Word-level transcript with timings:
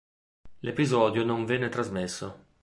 L'episodio 0.61 1.23
non 1.23 1.45
venne 1.45 1.69
trasmesso. 1.69 2.45